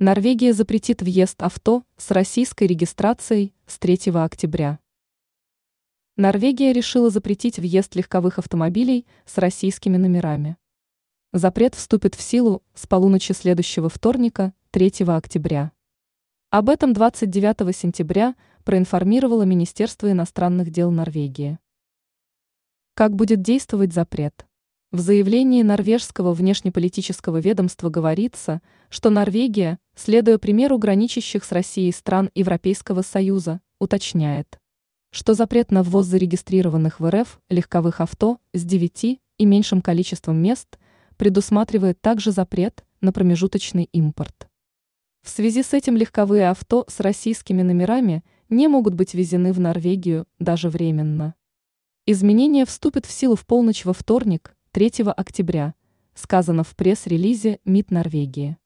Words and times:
Норвегия 0.00 0.52
запретит 0.52 1.02
въезд 1.02 1.42
авто 1.42 1.82
с 1.96 2.12
российской 2.12 2.68
регистрацией 2.68 3.52
с 3.66 3.80
3 3.80 4.12
октября. 4.14 4.78
Норвегия 6.14 6.72
решила 6.72 7.10
запретить 7.10 7.58
въезд 7.58 7.96
легковых 7.96 8.38
автомобилей 8.38 9.08
с 9.26 9.38
российскими 9.38 9.96
номерами. 9.96 10.56
Запрет 11.32 11.74
вступит 11.74 12.14
в 12.14 12.22
силу 12.22 12.62
с 12.74 12.86
полуночи 12.86 13.32
следующего 13.32 13.88
вторника, 13.88 14.54
3 14.70 15.04
октября. 15.08 15.72
Об 16.50 16.68
этом 16.68 16.92
29 16.92 17.76
сентября 17.76 18.36
проинформировало 18.62 19.42
Министерство 19.42 20.12
иностранных 20.12 20.70
дел 20.70 20.92
Норвегии. 20.92 21.58
Как 22.94 23.16
будет 23.16 23.42
действовать 23.42 23.92
запрет? 23.92 24.47
В 24.90 25.00
заявлении 25.00 25.62
норвежского 25.62 26.32
внешнеполитического 26.32 27.40
ведомства 27.40 27.90
говорится, 27.90 28.62
что 28.88 29.10
Норвегия, 29.10 29.78
следуя 29.94 30.38
примеру 30.38 30.78
граничащих 30.78 31.44
с 31.44 31.52
Россией 31.52 31.92
стран 31.92 32.30
Европейского 32.34 33.02
Союза, 33.02 33.60
уточняет, 33.78 34.58
что 35.10 35.34
запрет 35.34 35.70
на 35.72 35.82
ввоз 35.82 36.06
зарегистрированных 36.06 37.00
в 37.00 37.10
РФ 37.10 37.38
легковых 37.50 38.00
авто 38.00 38.38
с 38.54 38.64
9 38.64 39.20
и 39.36 39.44
меньшим 39.44 39.82
количеством 39.82 40.38
мест 40.38 40.78
предусматривает 41.18 42.00
также 42.00 42.32
запрет 42.32 42.82
на 43.02 43.12
промежуточный 43.12 43.90
импорт. 43.92 44.48
В 45.22 45.28
связи 45.28 45.62
с 45.62 45.74
этим 45.74 45.98
легковые 45.98 46.48
авто 46.48 46.86
с 46.88 47.00
российскими 47.00 47.60
номерами 47.60 48.24
не 48.48 48.68
могут 48.68 48.94
быть 48.94 49.12
везены 49.12 49.52
в 49.52 49.60
Норвегию 49.60 50.26
даже 50.38 50.70
временно. 50.70 51.34
Изменения 52.06 52.64
вступят 52.64 53.04
в 53.04 53.10
силу 53.10 53.36
в 53.36 53.44
полночь 53.44 53.84
во 53.84 53.92
вторник, 53.92 54.54
3 54.72 55.02
октября, 55.16 55.74
сказано 56.14 56.62
в 56.62 56.76
пресс-релизе 56.76 57.58
МИД 57.64 57.90
Норвегии. 57.90 58.58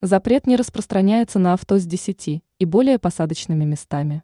Запрет 0.00 0.46
не 0.46 0.56
распространяется 0.56 1.38
на 1.38 1.52
авто 1.52 1.78
с 1.78 1.84
10 1.84 2.42
и 2.58 2.64
более 2.64 2.98
посадочными 2.98 3.64
местами. 3.64 4.22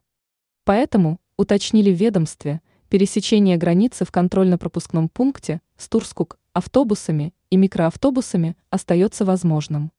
Поэтому, 0.64 1.20
уточнили 1.36 1.92
в 1.92 1.96
ведомстве, 1.96 2.62
пересечение 2.88 3.58
границы 3.58 4.06
в 4.06 4.10
контрольно-пропускном 4.10 5.10
пункте 5.10 5.60
с 5.76 5.90
Турскук 5.90 6.38
автобусами 6.54 7.34
и 7.50 7.58
микроавтобусами 7.58 8.56
остается 8.70 9.26
возможным. 9.26 9.92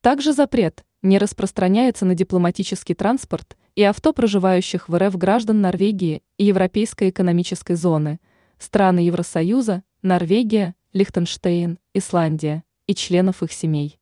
Также 0.00 0.32
запрет 0.32 0.84
не 1.02 1.18
распространяется 1.18 2.04
на 2.04 2.16
дипломатический 2.16 2.94
транспорт 2.94 3.56
и 3.76 3.84
авто 3.84 4.12
проживающих 4.12 4.88
в 4.88 4.98
РФ 4.98 5.16
граждан 5.16 5.60
Норвегии 5.60 6.24
и 6.36 6.46
Европейской 6.46 7.10
экономической 7.10 7.76
зоны, 7.76 8.18
страны 8.58 9.00
Евросоюза, 9.00 9.84
Норвегия, 10.06 10.74
Лихтенштейн, 10.92 11.78
Исландия 11.94 12.62
и 12.86 12.94
членов 12.94 13.42
их 13.42 13.50
семей. 13.54 13.98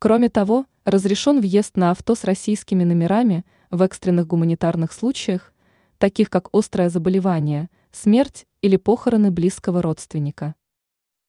Кроме 0.00 0.28
того, 0.28 0.66
разрешен 0.84 1.40
въезд 1.40 1.76
на 1.76 1.92
авто 1.92 2.16
с 2.16 2.24
российскими 2.24 2.82
номерами 2.82 3.44
в 3.70 3.80
экстренных 3.82 4.26
гуманитарных 4.26 4.92
случаях, 4.92 5.54
таких 5.98 6.30
как 6.30 6.48
острое 6.52 6.88
заболевание, 6.88 7.70
смерть 7.92 8.48
или 8.60 8.76
похороны 8.76 9.30
близкого 9.30 9.82
родственника. 9.82 10.56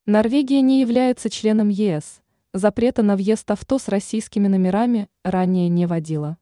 Норвегия 0.08 0.62
не 0.62 0.82
является 0.82 1.30
членом 1.30 1.70
ЕС, 1.70 2.24
запрета 2.54 3.04
на 3.04 3.16
въезд 3.16 3.52
авто 3.52 3.78
с 3.78 3.88
российскими 3.88 4.48
номерами 4.48 5.10
ранее 5.24 5.70
не 5.70 5.86
вводила. 5.86 6.40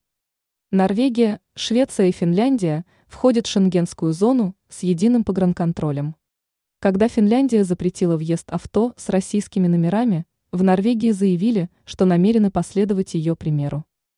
Норвегия, 0.72 1.42
Швеция 1.56 2.06
и 2.06 2.14
Финляндия 2.14 2.86
входят 3.08 3.48
в 3.48 3.50
шенгенскую 3.50 4.14
зону 4.14 4.56
с 4.70 4.84
единым 4.84 5.26
погранконтролем. 5.26 6.16
Когда 6.80 7.10
Финляндия 7.10 7.66
запретила 7.66 8.16
въезд 8.16 8.50
авто 8.52 8.94
с 8.96 9.10
российскими 9.10 9.68
номерами, 9.68 10.26
в 10.54 10.64
Норвегии 10.64 11.12
заявили, 11.12 11.70
что 11.84 12.06
намерены 12.06 12.52
последовать 12.52 13.16
ее 13.16 13.36
примеру. 13.36 13.84